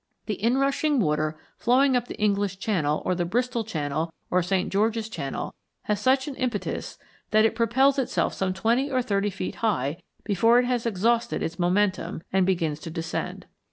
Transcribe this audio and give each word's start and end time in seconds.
The 0.25 0.39
inrushing 0.43 0.97
water 0.99 1.37
flowing 1.59 1.95
up 1.95 2.07
the 2.07 2.17
English 2.17 2.57
Channel 2.57 3.03
or 3.05 3.13
the 3.13 3.23
Bristol 3.23 3.63
Channel 3.63 4.11
or 4.31 4.41
St. 4.41 4.71
George's 4.73 5.07
Channel 5.07 5.53
has 5.83 5.99
such 5.99 6.27
an 6.27 6.33
impetus 6.37 6.97
that 7.29 7.45
it 7.45 7.53
propels 7.53 7.99
itself 7.99 8.33
some 8.33 8.51
twenty 8.51 8.89
or 8.89 9.03
thirty 9.03 9.29
feet 9.29 9.57
high 9.57 10.01
before 10.23 10.57
it 10.57 10.65
has 10.65 10.87
exhausted 10.87 11.43
its 11.43 11.59
momentum 11.59 12.23
and 12.33 12.47
begins 12.47 12.79
to 12.79 12.89
descend. 12.89 13.45